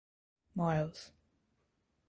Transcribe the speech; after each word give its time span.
Miles. 0.55 1.11